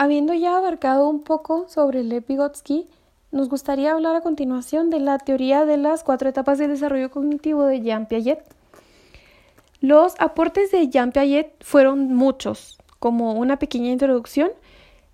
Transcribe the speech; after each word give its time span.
habiendo 0.00 0.32
ya 0.32 0.56
abarcado 0.56 1.10
un 1.10 1.20
poco 1.20 1.68
sobre 1.68 2.02
Lev 2.02 2.24
Vygotsky, 2.26 2.86
nos 3.32 3.50
gustaría 3.50 3.92
hablar 3.92 4.16
a 4.16 4.22
continuación 4.22 4.88
de 4.88 4.98
la 4.98 5.18
teoría 5.18 5.66
de 5.66 5.76
las 5.76 6.04
cuatro 6.04 6.30
etapas 6.30 6.56
del 6.56 6.70
desarrollo 6.70 7.10
cognitivo 7.10 7.66
de 7.66 7.82
Jean 7.82 8.06
Piaget. 8.06 8.42
Los 9.82 10.14
aportes 10.18 10.70
de 10.70 10.88
Jean 10.88 11.12
Piaget 11.12 11.52
fueron 11.62 12.14
muchos. 12.14 12.78
Como 12.98 13.34
una 13.34 13.58
pequeña 13.58 13.90
introducción, 13.90 14.50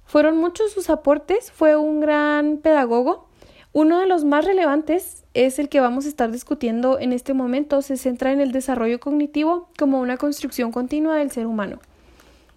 fueron 0.05 0.37
muchos 0.37 0.71
sus 0.71 0.89
aportes, 0.89 1.51
fue 1.51 1.75
un 1.75 1.99
gran 1.99 2.59
pedagogo. 2.59 3.27
Uno 3.73 3.99
de 3.99 4.07
los 4.07 4.25
más 4.25 4.45
relevantes 4.45 5.25
es 5.35 5.59
el 5.59 5.69
que 5.69 5.81
vamos 5.81 6.07
a 6.07 6.11
estar 6.11 6.31
discutiendo 6.31 7.01
en 7.01 7.13
este 7.13 7.35
momento, 7.35 7.83
se 7.83 7.97
centra 7.97 8.31
en 8.31 8.41
el 8.41 8.53
desarrollo 8.53 9.01
cognitivo 9.01 9.69
como 9.77 9.99
una 9.99 10.17
construcción 10.17 10.71
continua 10.71 11.17
del 11.17 11.33
ser 11.33 11.49
humano. 11.49 11.81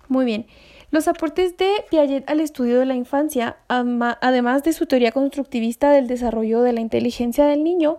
Muy 0.09 0.25
bien. 0.25 0.45
Los 0.91 1.07
aportes 1.07 1.55
de 1.55 1.69
Piaget 1.91 2.27
al 2.27 2.39
estudio 2.39 2.79
de 2.79 2.85
la 2.87 2.95
infancia, 2.95 3.57
además 3.67 4.63
de 4.63 4.73
su 4.73 4.87
teoría 4.87 5.11
constructivista 5.11 5.91
del 5.91 6.07
desarrollo 6.07 6.61
de 6.61 6.73
la 6.73 6.81
inteligencia 6.81 7.45
del 7.45 7.63
niño, 7.63 7.97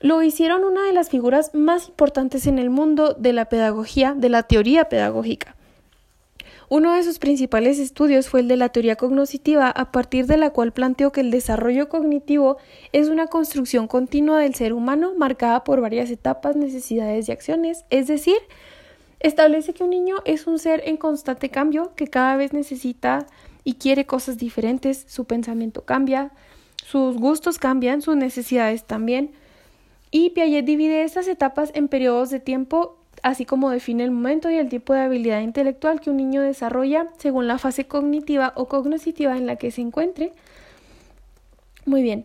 lo 0.00 0.22
hicieron 0.22 0.62
una 0.62 0.84
de 0.84 0.92
las 0.92 1.10
figuras 1.10 1.52
más 1.52 1.88
importantes 1.88 2.46
en 2.46 2.60
el 2.60 2.70
mundo 2.70 3.14
de 3.14 3.32
la 3.32 3.46
pedagogía, 3.46 4.14
de 4.16 4.28
la 4.28 4.44
teoría 4.44 4.88
pedagógica. 4.88 5.56
Uno 6.68 6.94
de 6.94 7.02
sus 7.02 7.18
principales 7.18 7.78
estudios 7.78 8.28
fue 8.28 8.40
el 8.40 8.48
de 8.48 8.56
la 8.56 8.68
teoría 8.68 8.96
cognoscitiva, 8.96 9.68
a 9.68 9.90
partir 9.90 10.26
de 10.26 10.36
la 10.36 10.50
cual 10.50 10.72
planteó 10.72 11.10
que 11.12 11.22
el 11.22 11.30
desarrollo 11.30 11.88
cognitivo 11.88 12.56
es 12.92 13.08
una 13.08 13.26
construcción 13.26 13.88
continua 13.88 14.40
del 14.40 14.54
ser 14.54 14.72
humano 14.72 15.14
marcada 15.16 15.64
por 15.64 15.80
varias 15.80 16.10
etapas, 16.10 16.56
necesidades 16.56 17.28
y 17.28 17.32
acciones, 17.32 17.84
es 17.90 18.06
decir, 18.06 18.38
Establece 19.20 19.72
que 19.72 19.82
un 19.82 19.90
niño 19.90 20.16
es 20.24 20.46
un 20.46 20.58
ser 20.58 20.82
en 20.86 20.96
constante 20.96 21.48
cambio, 21.48 21.92
que 21.96 22.08
cada 22.08 22.36
vez 22.36 22.52
necesita 22.52 23.26
y 23.64 23.74
quiere 23.74 24.06
cosas 24.06 24.38
diferentes, 24.38 25.04
su 25.08 25.24
pensamiento 25.24 25.84
cambia, 25.84 26.30
sus 26.84 27.16
gustos 27.16 27.58
cambian, 27.58 28.02
sus 28.02 28.16
necesidades 28.16 28.84
también. 28.84 29.32
Y 30.10 30.30
Piaget 30.30 30.64
divide 30.64 31.02
estas 31.02 31.26
etapas 31.28 31.72
en 31.74 31.88
periodos 31.88 32.30
de 32.30 32.38
tiempo, 32.38 32.96
así 33.22 33.44
como 33.44 33.70
define 33.70 34.04
el 34.04 34.12
momento 34.12 34.50
y 34.50 34.54
el 34.54 34.68
tipo 34.68 34.92
de 34.92 35.00
habilidad 35.00 35.40
intelectual 35.40 36.00
que 36.00 36.10
un 36.10 36.16
niño 36.18 36.42
desarrolla 36.42 37.08
según 37.16 37.48
la 37.48 37.58
fase 37.58 37.86
cognitiva 37.86 38.52
o 38.54 38.66
cognoscitiva 38.66 39.36
en 39.36 39.46
la 39.46 39.56
que 39.56 39.70
se 39.70 39.80
encuentre. 39.80 40.32
Muy 41.86 42.02
bien. 42.02 42.24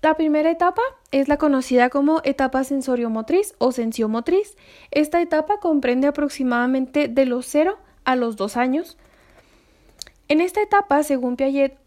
La 0.00 0.14
primera 0.14 0.50
etapa 0.50 0.82
es 1.10 1.26
la 1.26 1.38
conocida 1.38 1.90
como 1.90 2.20
etapa 2.22 2.62
sensoriomotriz 2.62 3.54
o 3.58 3.72
sensiomotriz. 3.72 4.56
Esta 4.92 5.20
etapa 5.20 5.58
comprende 5.58 6.06
aproximadamente 6.06 7.08
de 7.08 7.26
los 7.26 7.46
0 7.46 7.76
a 8.04 8.14
los 8.14 8.36
2 8.36 8.56
años. 8.56 8.96
En 10.28 10.40
esta 10.40 10.62
etapa, 10.62 11.02
según 11.02 11.36
Piaget, 11.36 11.78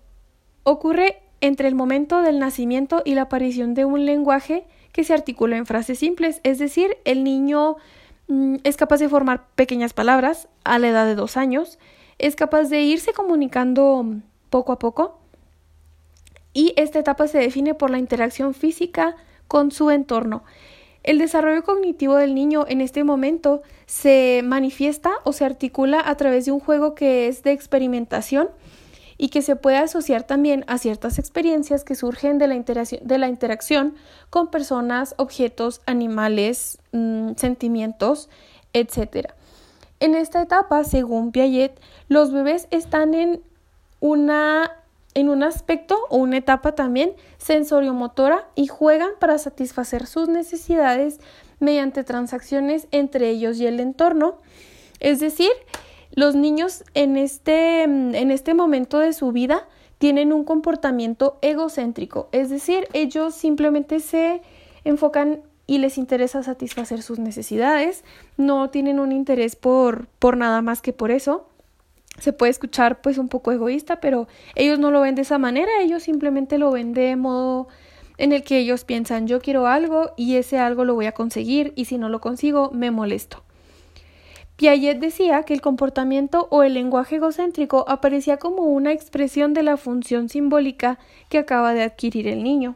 ocurre 0.63 1.21
entre 1.39 1.69
el 1.69 1.75
momento 1.75 2.21
del 2.21 2.37
nacimiento 2.37 3.01
y 3.05 3.15
la 3.15 3.23
aparición 3.23 3.73
de 3.75 3.85
un 3.85 4.05
lenguaje 4.05 4.65
que 4.91 5.03
se 5.05 5.13
articula 5.13 5.55
en 5.55 5.65
frases 5.65 5.99
simples, 5.99 6.41
es 6.43 6.59
decir, 6.59 6.97
el 7.05 7.23
niño 7.23 7.77
mm, 8.27 8.57
es 8.63 8.75
capaz 8.75 8.97
de 8.97 9.09
formar 9.09 9.47
pequeñas 9.55 9.93
palabras 9.93 10.49
a 10.65 10.79
la 10.79 10.89
edad 10.89 11.05
de 11.05 11.15
dos 11.15 11.37
años, 11.37 11.79
es 12.19 12.35
capaz 12.35 12.63
de 12.65 12.81
irse 12.81 13.13
comunicando 13.13 14.05
poco 14.49 14.73
a 14.73 14.79
poco, 14.79 15.20
y 16.53 16.73
esta 16.75 16.99
etapa 16.99 17.27
se 17.27 17.39
define 17.39 17.73
por 17.73 17.89
la 17.89 17.99
interacción 17.99 18.53
física 18.53 19.15
con 19.47 19.71
su 19.71 19.89
entorno. 19.89 20.43
El 21.03 21.17
desarrollo 21.17 21.63
cognitivo 21.63 22.15
del 22.15 22.35
niño 22.35 22.65
en 22.67 22.79
este 22.79 23.03
momento 23.03 23.63
se 23.87 24.41
manifiesta 24.43 25.11
o 25.23 25.33
se 25.33 25.45
articula 25.45 26.01
a 26.05 26.15
través 26.15 26.45
de 26.45 26.51
un 26.51 26.59
juego 26.59 26.93
que 26.93 27.27
es 27.27 27.41
de 27.41 27.51
experimentación 27.51 28.49
y 29.17 29.29
que 29.29 29.41
se 29.41 29.55
puede 29.55 29.77
asociar 29.77 30.23
también 30.23 30.63
a 30.67 30.77
ciertas 30.77 31.19
experiencias 31.19 31.83
que 31.83 31.95
surgen 31.95 32.37
de 32.37 32.47
la, 32.47 32.55
interacción, 32.55 33.01
de 33.07 33.17
la 33.17 33.27
interacción 33.27 33.95
con 34.29 34.49
personas, 34.49 35.15
objetos, 35.17 35.81
animales, 35.85 36.79
mm, 36.91 37.33
sentimientos, 37.35 38.29
etc. 38.73 39.29
En 39.99 40.15
esta 40.15 40.41
etapa, 40.41 40.83
según 40.83 41.31
Piaget, 41.31 41.79
los 42.07 42.31
bebés 42.31 42.67
están 42.71 43.13
en 43.13 43.43
una 43.99 44.71
en 45.13 45.29
un 45.29 45.43
aspecto 45.43 45.97
o 46.09 46.17
una 46.17 46.37
etapa 46.37 46.73
también 46.73 47.13
sensoriomotora 47.37 48.47
y 48.55 48.67
juegan 48.67 49.11
para 49.19 49.37
satisfacer 49.37 50.07
sus 50.07 50.29
necesidades 50.29 51.19
mediante 51.59 52.03
transacciones 52.03 52.87
entre 52.91 53.29
ellos 53.29 53.59
y 53.59 53.67
el 53.67 53.79
entorno. 53.79 54.37
Es 54.99 55.19
decir, 55.19 55.51
los 56.13 56.35
niños 56.35 56.83
en 56.93 57.17
este, 57.17 57.83
en 57.83 58.31
este 58.31 58.53
momento 58.53 58.99
de 58.99 59.13
su 59.13 59.31
vida 59.31 59.67
tienen 59.97 60.33
un 60.33 60.43
comportamiento 60.43 61.37
egocéntrico, 61.41 62.27
es 62.31 62.49
decir, 62.49 62.87
ellos 62.93 63.35
simplemente 63.35 63.99
se 63.99 64.41
enfocan 64.83 65.43
y 65.67 65.77
les 65.77 65.97
interesa 65.97 66.43
satisfacer 66.43 67.01
sus 67.03 67.19
necesidades, 67.19 68.03
no 68.35 68.71
tienen 68.71 68.99
un 68.99 69.11
interés 69.11 69.55
por, 69.55 70.07
por 70.19 70.37
nada 70.37 70.61
más 70.61 70.81
que 70.81 70.91
por 70.91 71.11
eso 71.11 71.47
se 72.21 72.33
puede 72.33 72.51
escuchar 72.51 73.01
pues 73.01 73.17
un 73.17 73.29
poco 73.29 73.51
egoísta, 73.51 73.99
pero 73.99 74.27
ellos 74.53 74.77
no 74.77 74.91
lo 74.91 75.01
ven 75.01 75.15
de 75.15 75.23
esa 75.23 75.39
manera, 75.39 75.71
ellos 75.81 76.03
simplemente 76.03 76.59
lo 76.59 76.71
ven 76.71 76.93
de 76.93 77.15
modo 77.15 77.67
en 78.19 78.31
el 78.31 78.43
que 78.43 78.59
ellos 78.59 78.85
piensan 78.85 79.25
yo 79.25 79.41
quiero 79.41 79.65
algo 79.65 80.11
y 80.15 80.35
ese 80.35 80.59
algo 80.59 80.85
lo 80.85 80.93
voy 80.93 81.07
a 81.07 81.13
conseguir 81.13 81.73
y 81.75 81.85
si 81.85 81.97
no 81.97 82.09
lo 82.09 82.21
consigo 82.21 82.69
me 82.71 82.91
molesto. 82.91 83.43
Piaget 84.55 84.99
decía 84.99 85.41
que 85.41 85.55
el 85.55 85.61
comportamiento 85.61 86.47
o 86.51 86.61
el 86.61 86.75
lenguaje 86.75 87.15
egocéntrico 87.15 87.85
aparecía 87.87 88.37
como 88.37 88.65
una 88.65 88.91
expresión 88.91 89.55
de 89.55 89.63
la 89.63 89.75
función 89.75 90.29
simbólica 90.29 90.99
que 91.29 91.39
acaba 91.39 91.73
de 91.73 91.81
adquirir 91.81 92.27
el 92.27 92.43
niño. 92.43 92.75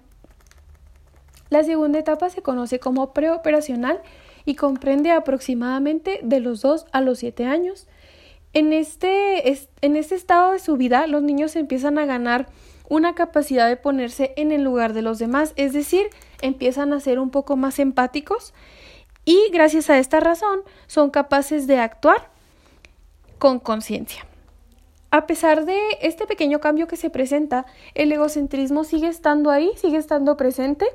La 1.52 1.64
segunda 1.64 2.00
etapa 2.00 2.32
se 2.32 2.42
conoce 2.42 2.80
como 2.80 3.14
preoperacional 3.14 4.02
y 4.46 4.56
comprende 4.56 5.12
aproximadamente 5.12 6.20
de 6.24 6.40
los 6.40 6.64
2 6.64 6.88
a 6.92 7.02
los 7.02 7.20
7 7.20 7.46
años 7.46 7.88
en 8.56 8.72
este, 8.72 9.48
en 9.82 9.96
este 9.98 10.16
estado 10.16 10.54
de 10.54 10.60
su 10.60 10.78
vida, 10.78 11.08
los 11.08 11.22
niños 11.22 11.58
empiezan 11.58 12.00
a 12.00 12.06
ganar 12.06 12.48
una 12.88 13.14
capacidad 13.14 13.68
de 13.68 13.76
ponerse 13.76 14.34
en 14.38 14.54
el 14.54 14.64
lugar 14.64 14.94
de 14.94 15.02
los 15.02 15.20
demás, 15.20 15.52
es 15.58 15.74
decir, 15.74 16.08
empiezan 16.42 16.94
a 16.94 17.02
ser 17.02 17.20
un 17.20 17.32
poco 17.32 17.58
más 17.58 17.80
empáticos 17.80 18.54
y 19.26 19.50
gracias 19.52 19.90
a 19.90 19.98
esta 19.98 20.22
razón 20.22 20.62
son 20.88 21.10
capaces 21.10 21.68
de 21.68 21.80
actuar 21.80 22.30
con 23.40 23.60
conciencia. 23.60 24.26
A 25.12 25.28
pesar 25.28 25.66
de 25.66 25.80
este 26.02 26.26
pequeño 26.26 26.62
cambio 26.62 26.88
que 26.88 26.96
se 26.96 27.10
presenta, 27.10 27.66
el 27.94 28.10
egocentrismo 28.12 28.86
sigue 28.86 29.10
estando 29.10 29.52
ahí, 29.52 29.72
sigue 29.76 29.98
estando 29.98 30.38
presente 30.38 30.86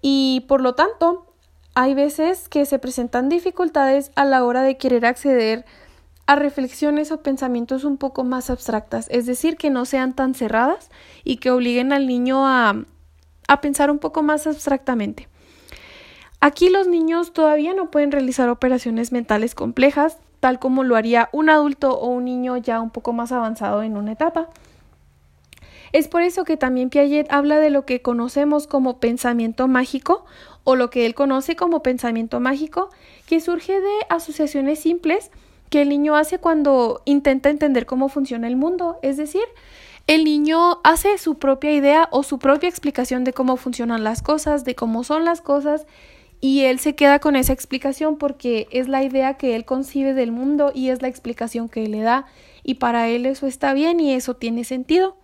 y 0.00 0.44
por 0.46 0.60
lo 0.60 0.76
tanto 0.76 1.26
hay 1.74 1.94
veces 1.94 2.48
que 2.48 2.66
se 2.66 2.78
presentan 2.78 3.28
dificultades 3.28 4.12
a 4.14 4.24
la 4.24 4.44
hora 4.44 4.62
de 4.62 4.76
querer 4.76 5.06
acceder 5.06 5.64
a 5.64 5.87
reflexiones 6.36 7.10
o 7.10 7.22
pensamientos 7.22 7.84
un 7.84 7.96
poco 7.96 8.24
más 8.24 8.50
abstractas, 8.50 9.08
es 9.10 9.26
decir, 9.26 9.56
que 9.56 9.70
no 9.70 9.84
sean 9.84 10.14
tan 10.14 10.34
cerradas 10.34 10.90
y 11.24 11.36
que 11.36 11.50
obliguen 11.50 11.92
al 11.92 12.06
niño 12.06 12.46
a, 12.46 12.84
a 13.48 13.60
pensar 13.60 13.90
un 13.90 13.98
poco 13.98 14.22
más 14.22 14.46
abstractamente. 14.46 15.28
Aquí 16.40 16.68
los 16.68 16.86
niños 16.86 17.32
todavía 17.32 17.74
no 17.74 17.90
pueden 17.90 18.12
realizar 18.12 18.48
operaciones 18.48 19.10
mentales 19.10 19.54
complejas, 19.54 20.18
tal 20.40 20.58
como 20.58 20.84
lo 20.84 20.96
haría 20.96 21.28
un 21.32 21.50
adulto 21.50 21.98
o 21.98 22.08
un 22.08 22.26
niño 22.26 22.56
ya 22.58 22.80
un 22.80 22.90
poco 22.90 23.12
más 23.12 23.32
avanzado 23.32 23.82
en 23.82 23.96
una 23.96 24.12
etapa. 24.12 24.48
Es 25.92 26.06
por 26.06 26.22
eso 26.22 26.44
que 26.44 26.56
también 26.56 26.90
Piaget 26.90 27.32
habla 27.32 27.58
de 27.58 27.70
lo 27.70 27.86
que 27.86 28.02
conocemos 28.02 28.66
como 28.66 29.00
pensamiento 29.00 29.66
mágico 29.66 30.26
o 30.64 30.76
lo 30.76 30.90
que 30.90 31.06
él 31.06 31.14
conoce 31.14 31.56
como 31.56 31.82
pensamiento 31.82 32.40
mágico, 32.40 32.90
que 33.26 33.40
surge 33.40 33.80
de 33.80 33.94
asociaciones 34.10 34.80
simples 34.80 35.30
que 35.70 35.82
el 35.82 35.88
niño 35.88 36.16
hace 36.16 36.38
cuando 36.38 37.02
intenta 37.04 37.50
entender 37.50 37.86
cómo 37.86 38.08
funciona 38.08 38.46
el 38.46 38.56
mundo. 38.56 38.98
Es 39.02 39.16
decir, 39.16 39.42
el 40.06 40.24
niño 40.24 40.80
hace 40.84 41.18
su 41.18 41.38
propia 41.38 41.72
idea 41.72 42.08
o 42.10 42.22
su 42.22 42.38
propia 42.38 42.68
explicación 42.68 43.24
de 43.24 43.32
cómo 43.32 43.56
funcionan 43.56 44.04
las 44.04 44.22
cosas, 44.22 44.64
de 44.64 44.74
cómo 44.74 45.04
son 45.04 45.24
las 45.24 45.40
cosas, 45.40 45.86
y 46.40 46.60
él 46.60 46.78
se 46.78 46.94
queda 46.94 47.18
con 47.18 47.36
esa 47.36 47.52
explicación 47.52 48.16
porque 48.16 48.68
es 48.70 48.88
la 48.88 49.02
idea 49.02 49.34
que 49.34 49.56
él 49.56 49.64
concibe 49.64 50.14
del 50.14 50.30
mundo 50.30 50.70
y 50.74 50.90
es 50.90 51.02
la 51.02 51.08
explicación 51.08 51.68
que 51.68 51.84
él 51.84 51.90
le 51.90 52.00
da, 52.00 52.26
y 52.62 52.74
para 52.74 53.08
él 53.08 53.26
eso 53.26 53.46
está 53.46 53.72
bien 53.74 54.00
y 54.00 54.14
eso 54.14 54.34
tiene 54.34 54.64
sentido. 54.64 55.16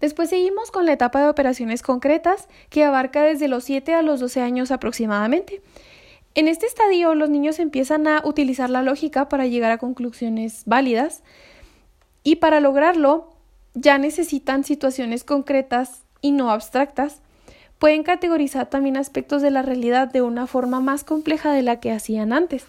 Después 0.00 0.28
seguimos 0.28 0.70
con 0.70 0.86
la 0.86 0.92
etapa 0.92 1.20
de 1.22 1.28
operaciones 1.28 1.82
concretas, 1.82 2.48
que 2.68 2.84
abarca 2.84 3.22
desde 3.22 3.48
los 3.48 3.64
7 3.64 3.94
a 3.94 4.02
los 4.02 4.20
12 4.20 4.42
años 4.42 4.70
aproximadamente. 4.70 5.62
En 6.36 6.48
este 6.48 6.66
estadio 6.66 7.14
los 7.14 7.30
niños 7.30 7.60
empiezan 7.60 8.08
a 8.08 8.20
utilizar 8.24 8.68
la 8.68 8.82
lógica 8.82 9.28
para 9.28 9.46
llegar 9.46 9.70
a 9.70 9.78
conclusiones 9.78 10.64
válidas 10.66 11.22
y 12.24 12.36
para 12.36 12.58
lograrlo 12.58 13.30
ya 13.74 13.98
necesitan 13.98 14.64
situaciones 14.64 15.22
concretas 15.22 16.02
y 16.20 16.32
no 16.32 16.50
abstractas. 16.50 17.20
Pueden 17.78 18.02
categorizar 18.02 18.68
también 18.68 18.96
aspectos 18.96 19.42
de 19.42 19.52
la 19.52 19.62
realidad 19.62 20.10
de 20.10 20.22
una 20.22 20.48
forma 20.48 20.80
más 20.80 21.04
compleja 21.04 21.52
de 21.52 21.62
la 21.62 21.78
que 21.78 21.92
hacían 21.92 22.32
antes. 22.32 22.66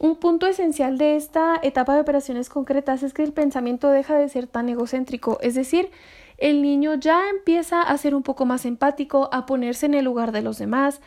Un 0.00 0.16
punto 0.16 0.46
esencial 0.46 0.96
de 0.96 1.16
esta 1.16 1.58
etapa 1.62 1.94
de 1.94 2.00
operaciones 2.00 2.48
concretas 2.48 3.02
es 3.02 3.12
que 3.12 3.24
el 3.24 3.32
pensamiento 3.32 3.90
deja 3.90 4.16
de 4.16 4.28
ser 4.30 4.46
tan 4.46 4.68
egocéntrico, 4.70 5.38
es 5.42 5.54
decir, 5.54 5.90
el 6.38 6.62
niño 6.62 6.94
ya 6.94 7.28
empieza 7.28 7.82
a 7.82 7.96
ser 7.98 8.14
un 8.14 8.22
poco 8.22 8.44
más 8.44 8.64
empático, 8.66 9.30
a 9.32 9.46
ponerse 9.46 9.86
en 9.86 9.94
el 9.94 10.04
lugar 10.04 10.32
de 10.32 10.42
los 10.42 10.58
demás. 10.58 11.00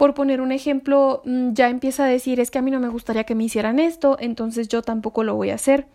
Por 0.00 0.14
poner 0.14 0.40
un 0.40 0.50
ejemplo, 0.50 1.20
mm, 1.26 1.52
ya 1.52 1.68
empieza 1.68 2.06
a 2.06 2.08
decir 2.08 2.40
es 2.40 2.50
que 2.50 2.58
a 2.58 2.62
mí 2.62 2.70
no 2.70 2.80
me 2.80 2.88
gustaría 2.88 3.24
que 3.24 3.34
me 3.34 3.44
hicieran 3.44 3.78
esto, 3.78 4.16
entonces 4.18 4.66
yo 4.66 4.80
tampoco 4.80 5.24
lo 5.24 5.34
voy 5.34 5.50
a 5.50 5.56
hacer. 5.56 5.88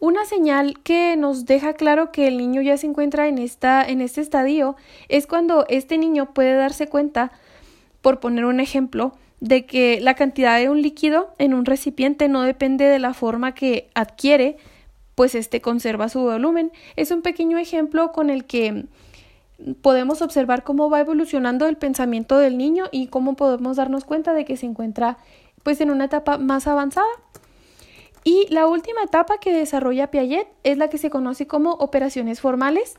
Una 0.00 0.24
señal 0.24 0.82
que 0.82 1.16
nos 1.16 1.46
deja 1.46 1.74
claro 1.74 2.10
que 2.10 2.26
el 2.26 2.36
niño 2.36 2.62
ya 2.62 2.76
se 2.76 2.88
encuentra 2.88 3.28
en, 3.28 3.38
esta, 3.38 3.84
en 3.84 4.00
este 4.00 4.22
estadio 4.22 4.74
es 5.08 5.28
cuando 5.28 5.66
este 5.68 5.98
niño 5.98 6.34
puede 6.34 6.54
darse 6.54 6.88
cuenta, 6.88 7.30
por 8.02 8.18
poner 8.18 8.44
un 8.44 8.58
ejemplo, 8.58 9.12
de 9.38 9.66
que 9.66 10.00
la 10.00 10.14
cantidad 10.14 10.58
de 10.58 10.68
un 10.68 10.82
líquido 10.82 11.32
en 11.38 11.54
un 11.54 11.66
recipiente 11.66 12.26
no 12.26 12.42
depende 12.42 12.86
de 12.86 12.98
la 12.98 13.14
forma 13.14 13.54
que 13.54 13.88
adquiere, 13.94 14.56
pues 15.14 15.36
este 15.36 15.60
conserva 15.60 16.08
su 16.08 16.22
volumen. 16.22 16.72
Es 16.96 17.12
un 17.12 17.22
pequeño 17.22 17.56
ejemplo 17.56 18.10
con 18.10 18.30
el 18.30 18.46
que 18.46 18.86
podemos 19.80 20.22
observar 20.22 20.64
cómo 20.64 20.90
va 20.90 21.00
evolucionando 21.00 21.66
el 21.66 21.76
pensamiento 21.76 22.38
del 22.38 22.58
niño 22.58 22.84
y 22.92 23.06
cómo 23.06 23.34
podemos 23.34 23.76
darnos 23.76 24.04
cuenta 24.04 24.34
de 24.34 24.44
que 24.44 24.56
se 24.56 24.66
encuentra 24.66 25.18
pues 25.62 25.80
en 25.80 25.90
una 25.90 26.04
etapa 26.04 26.38
más 26.38 26.66
avanzada. 26.66 27.06
Y 28.24 28.46
la 28.50 28.66
última 28.66 29.02
etapa 29.02 29.38
que 29.38 29.52
desarrolla 29.52 30.10
Piaget 30.10 30.48
es 30.62 30.78
la 30.78 30.88
que 30.88 30.98
se 30.98 31.10
conoce 31.10 31.46
como 31.46 31.72
operaciones 31.72 32.40
formales. 32.40 32.96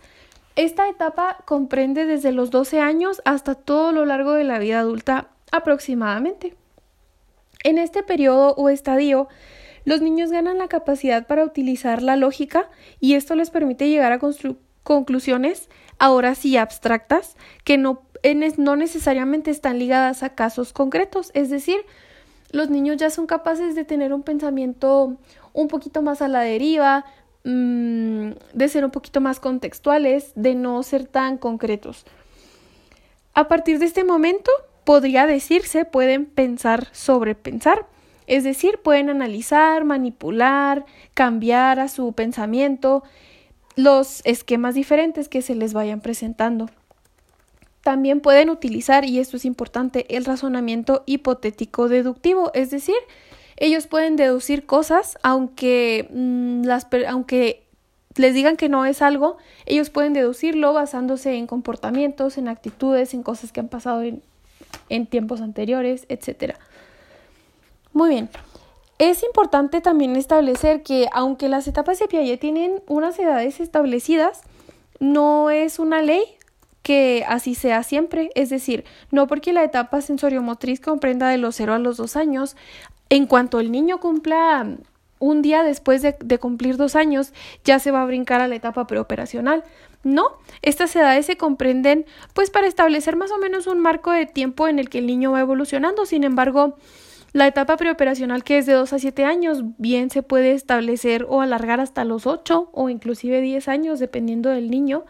Esta 0.56 0.88
etapa 0.88 1.38
comprende 1.46 2.06
desde 2.06 2.32
los 2.32 2.52
12 2.52 2.80
años 2.80 3.22
hasta 3.26 3.56
todo 3.56 3.92
lo 3.92 4.06
largo 4.06 4.34
de 4.34 4.44
la 4.44 4.60
vida 4.60 4.80
adulta 4.80 5.30
aproximadamente. 5.52 6.56
En 7.64 7.78
este 7.78 8.04
periodo 8.04 8.54
o 8.56 8.70
estadio, 8.70 9.28
los 9.84 10.02
niños 10.02 10.32
ganan 10.32 10.60
la 10.60 10.68
capacidad 10.68 11.26
para 11.26 11.44
utilizar 11.44 12.02
la 12.02 12.16
lógica 12.16 12.70
y 13.00 13.16
esto 13.16 13.36
les 13.36 13.50
permite 13.50 13.90
llegar 13.90 14.12
a 14.12 14.20
conclusiones 14.86 15.68
ahora 16.00 16.36
sí 16.36 16.56
abstractas 16.56 17.36
que 17.64 17.78
no, 17.78 18.04
no 18.58 18.76
necesariamente 18.76 19.52
están 19.52 19.80
ligadas 19.80 20.24
a 20.24 20.30
casos 20.30 20.72
concretos, 20.72 21.32
es 21.34 21.50
decir, 21.50 21.78
los 22.52 22.70
niños 22.70 22.98
ya 22.98 23.10
son 23.10 23.26
capaces 23.26 23.76
de 23.76 23.84
tener 23.84 24.14
un 24.14 24.24
pensamiento 24.24 25.18
un 25.54 25.68
poquito 25.68 26.02
más 26.04 26.22
a 26.22 26.28
la 26.28 26.42
deriva, 26.42 27.04
mm, 27.44 28.30
de 28.54 28.70
ser 28.70 28.86
un 28.86 28.92
poquito 28.92 29.20
más 29.20 29.40
contextuales, 29.40 30.32
de 30.36 30.54
no 30.54 30.84
ser 30.84 31.06
tan 31.08 31.38
concretos. 31.38 32.06
A 33.34 33.48
partir 33.48 33.80
de 33.80 33.86
este 33.86 34.04
momento, 34.04 34.52
podría 34.84 35.26
decirse, 35.26 35.84
pueden 35.84 36.28
pensar 36.28 36.88
sobre 36.92 37.34
pensar, 37.34 37.88
es 38.28 38.44
decir, 38.44 38.80
pueden 38.84 39.10
analizar, 39.10 39.84
manipular, 39.84 40.86
cambiar 41.14 41.80
a 41.80 41.88
su 41.88 42.14
pensamiento 42.14 43.04
los 43.76 44.22
esquemas 44.26 44.76
diferentes 44.76 45.30
que 45.30 45.42
se 45.42 45.56
les 45.56 45.74
vayan 45.74 46.02
presentando. 46.02 46.70
También 47.82 48.20
pueden 48.20 48.50
utilizar, 48.50 49.06
y 49.06 49.20
esto 49.20 49.38
es 49.38 49.46
importante, 49.46 50.06
el 50.16 50.26
razonamiento 50.26 51.04
hipotético 51.06 51.88
deductivo, 51.88 52.52
es 52.54 52.72
decir, 52.72 52.96
ellos 53.58 53.88
pueden 53.88 54.16
deducir 54.16 54.66
cosas 54.66 55.18
aunque, 55.22 56.08
mm, 56.12 56.64
les 58.16 58.34
digan 58.34 58.58
que 58.58 58.70
no 58.70 58.86
es 58.86 59.02
algo, 59.02 59.38
ellos 59.66 59.90
pueden 59.90 60.14
deducirlo 60.14 60.74
basándose 60.74 61.36
en 61.36 61.48
comportamientos, 61.48 62.38
en 62.38 62.48
actitudes, 62.48 63.14
en 63.14 63.24
cosas 63.24 63.52
que 63.52 63.60
han 63.60 63.68
pasado 63.68 64.02
en, 64.02 64.24
en 64.90 65.06
tiempos 65.06 65.42
anteriores, 65.42 66.06
etc. 66.10 66.56
Muy 67.94 68.10
bien. 68.10 68.30
Es 68.98 69.24
importante 69.24 69.82
también 69.82 70.16
establecer 70.16 70.82
que 70.82 71.10
aunque 71.12 71.50
las 71.50 71.68
etapas 71.68 72.00
de 72.00 72.08
Piaget 72.08 72.40
tienen 72.40 72.82
unas 72.88 73.20
edades 73.20 73.60
establecidas, 73.60 74.42
no 75.00 75.50
es 75.50 75.80
una 75.80 76.02
ley 76.02 76.24
que 76.82 77.26
así 77.28 77.56
sea 77.56 77.84
siempre, 77.84 78.30
es 78.36 78.50
decir, 78.50 78.86
no 79.12 79.28
porque 79.28 79.52
la 79.52 79.64
etapa 79.64 80.00
sensoriomotriz 80.02 80.80
comprenda 80.80 81.28
de 81.30 81.38
los 81.38 81.56
0 81.56 81.74
a 81.74 81.80
los 81.80 81.98
2 81.98 82.16
años, 82.16 82.56
en 83.10 83.26
cuanto 83.26 83.60
el 83.60 83.72
niño 83.72 84.00
cumpla 84.00 84.66
un 85.20 85.42
día 85.42 85.64
después 85.64 86.02
de, 86.02 86.16
de, 86.24 86.38
cumplir 86.38 86.78
dos 86.78 86.96
años, 86.96 87.34
ya 87.64 87.80
se 87.80 87.92
va 87.92 88.02
a 88.02 88.06
brincar 88.06 88.42
a 88.42 88.48
la 88.48 88.56
etapa 88.56 88.86
preoperacional. 88.86 89.64
No, 90.04 90.38
estas 90.62 90.96
edades 90.96 91.26
se 91.26 91.38
comprenden 91.38 92.06
pues 92.34 92.52
para 92.52 92.68
establecer 92.68 93.16
más 93.16 93.32
o 93.32 93.40
menos 93.40 93.66
un 93.66 93.80
marco 93.80 94.12
de 94.12 94.28
tiempo 94.28 94.68
en 94.68 94.78
el 94.78 94.90
que 94.90 95.00
el 95.00 95.08
niño 95.08 95.32
va 95.32 95.40
evolucionando. 95.40 96.06
Sin 96.06 96.24
embargo, 96.24 96.78
la 97.36 97.48
etapa 97.48 97.76
preoperacional 97.76 98.46
que 98.46 98.58
es 98.58 98.66
de 98.66 98.72
2 98.72 98.94
a 98.94 98.98
7 98.98 99.26
años 99.26 99.62
bien 99.78 100.10
se 100.10 100.24
puede 100.24 100.54
establecer 100.54 101.26
o 101.28 101.42
alargar 101.42 101.82
hasta 101.82 102.06
los 102.06 102.28
8 102.28 102.70
o 102.72 102.90
inclusive 102.90 103.42
10 103.42 103.68
años 103.68 104.00
dependiendo 104.00 104.52
del 104.52 104.72
niño 104.72 105.04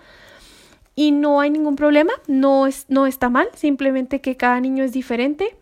y 0.96 1.12
no 1.12 1.40
hay 1.40 1.52
ningún 1.52 1.76
problema, 1.76 2.14
no, 2.26 2.66
es, 2.66 2.88
no 2.90 3.06
está 3.06 3.30
mal, 3.30 3.48
simplemente 3.54 4.22
que 4.22 4.38
cada 4.38 4.60
niño 4.60 4.84
es 4.84 4.92
diferente 4.92 5.56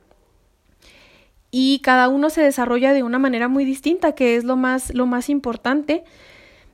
y 1.51 1.80
cada 1.80 2.07
uno 2.07 2.30
se 2.30 2.42
desarrolla 2.42 2.94
de 2.94 3.04
una 3.04 3.19
manera 3.19 3.50
muy 3.50 3.66
distinta, 3.66 4.13
que 4.13 4.38
es 4.38 4.45
lo 4.45 4.56
más, 4.56 4.94
lo 4.94 5.06
más 5.06 5.27
importante. 5.27 6.06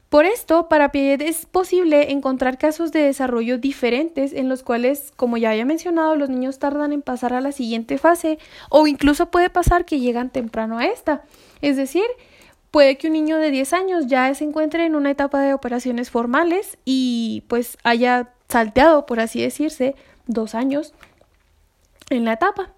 Por 0.10 0.26
esto, 0.26 0.68
para 0.70 0.92
Piaget 0.92 1.22
es 1.22 1.46
posible 1.46 2.12
encontrar 2.12 2.58
casos 2.58 2.92
de 2.92 3.02
desarrollo 3.02 3.60
diferentes 3.60 4.34
en 4.34 4.50
los 4.50 4.64
cuales, 4.64 5.14
como 5.16 5.38
ya 5.38 5.52
había 5.52 5.66
mencionado, 5.66 6.16
los 6.16 6.30
niños 6.30 6.58
tardan 6.58 6.94
en 6.94 7.04
pasar 7.04 7.34
a 7.34 7.42
la 7.42 7.52
siguiente 7.52 8.00
fase 8.00 8.40
o 8.72 8.88
incluso 8.88 9.30
puede 9.30 9.52
pasar 9.52 9.86
que 9.86 10.00
llegan 10.00 10.32
temprano 10.32 10.80
a 10.80 10.86
esta. 10.86 11.22
Es 11.62 11.78
decir, 11.78 12.06
puede 12.72 12.98
que 12.98 13.06
un 13.06 13.14
niño 13.14 13.38
de 13.38 13.52
10 13.52 13.74
años 13.74 14.08
ya 14.08 14.34
se 14.34 14.46
encuentre 14.46 14.88
en 14.88 14.96
una 14.96 15.12
etapa 15.12 15.42
de 15.42 15.54
operaciones 15.54 16.10
formales 16.10 16.80
y 16.86 17.44
pues 17.48 17.78
haya 17.84 18.32
salteado, 18.48 19.06
por 19.06 19.20
así 19.20 19.42
decirse, 19.44 19.94
dos 20.26 20.56
años 20.56 20.96
en 22.10 22.26
la 22.26 22.34
etapa. 22.34 22.74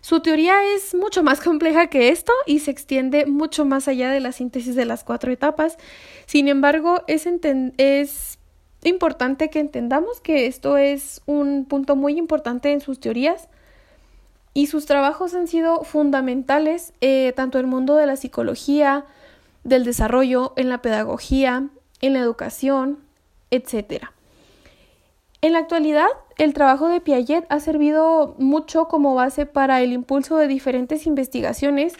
Su 0.00 0.20
teoría 0.20 0.54
es 0.74 0.94
mucho 0.94 1.22
más 1.22 1.40
compleja 1.40 1.88
que 1.88 2.10
esto 2.10 2.32
y 2.46 2.60
se 2.60 2.70
extiende 2.70 3.26
mucho 3.26 3.64
más 3.64 3.88
allá 3.88 4.10
de 4.10 4.20
la 4.20 4.32
síntesis 4.32 4.74
de 4.74 4.84
las 4.84 5.04
cuatro 5.04 5.32
etapas. 5.32 5.76
Sin 6.26 6.48
embargo, 6.48 7.02
es, 7.06 8.38
importante 8.84 9.50
que 9.50 9.58
entendamos 9.58 10.20
que 10.20 10.46
esto 10.46 10.76
es 10.76 11.20
un 11.26 11.64
punto 11.64 11.96
muy 11.96 12.16
importante 12.16 12.72
en 12.72 12.80
sus 12.80 13.00
teorías 13.00 13.48
y 14.54 14.68
sus 14.68 14.86
trabajos 14.86 15.34
han 15.34 15.48
sido 15.48 15.82
fundamentales 15.82 16.92
eh, 17.00 17.32
tanto 17.34 17.58
en 17.58 17.64
el 17.64 17.70
mundo 17.70 17.96
de 17.96 18.06
la 18.06 18.16
psicología, 18.16 19.04
del 19.64 19.84
desarrollo, 19.84 20.52
en 20.56 20.68
la 20.68 20.80
pedagogía, 20.80 21.68
en 22.00 22.12
la 22.12 22.20
educación, 22.20 22.98
etcétera. 23.50 24.12
En 25.40 25.52
la 25.52 25.60
actualidad, 25.60 26.08
el 26.36 26.52
trabajo 26.52 26.88
de 26.88 27.00
Piaget 27.00 27.46
ha 27.48 27.60
servido 27.60 28.34
mucho 28.38 28.88
como 28.88 29.14
base 29.14 29.46
para 29.46 29.80
el 29.82 29.92
impulso 29.92 30.36
de 30.36 30.48
diferentes 30.48 31.06
investigaciones 31.06 31.94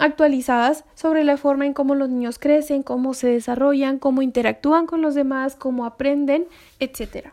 actualizadas 0.00 0.84
sobre 0.94 1.22
la 1.22 1.36
forma 1.36 1.66
en 1.66 1.72
cómo 1.72 1.94
los 1.94 2.08
niños 2.08 2.40
crecen, 2.40 2.82
cómo 2.82 3.14
se 3.14 3.28
desarrollan, 3.28 4.00
cómo 4.00 4.22
interactúan 4.22 4.86
con 4.86 5.02
los 5.02 5.14
demás, 5.14 5.54
cómo 5.54 5.84
aprenden, 5.84 6.48
etc. 6.80 7.28